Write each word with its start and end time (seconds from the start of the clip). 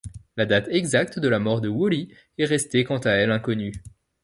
La 0.35 0.47
date 0.47 0.67
exacte 0.69 1.19
de 1.19 1.27
la 1.27 1.37
mort 1.37 1.61
de 1.61 1.67
Wolley 1.69 2.07
est 2.39 2.45
restée, 2.45 2.83
quant 2.83 2.97
à 2.97 3.11
elle, 3.11 3.29
inconnue. 3.31 3.83